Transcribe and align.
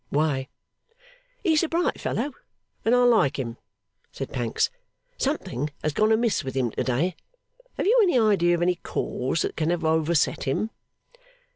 Why?' 0.09 0.49
'He's 1.43 1.61
a 1.61 1.69
bright 1.69 2.01
fellow, 2.01 2.31
and 2.83 2.95
I 2.95 3.03
like 3.03 3.37
him,' 3.37 3.57
said 4.11 4.33
Pancks. 4.33 4.71
'Something 5.19 5.69
has 5.83 5.93
gone 5.93 6.11
amiss 6.11 6.43
with 6.43 6.55
him 6.55 6.71
to 6.71 6.83
day. 6.83 7.15
Have 7.77 7.85
you 7.85 7.99
any 8.01 8.17
idea 8.19 8.55
of 8.55 8.63
any 8.63 8.77
cause 8.81 9.43
that 9.43 9.55
can 9.55 9.69
have 9.69 9.85
overset 9.85 10.45
him? 10.45 10.71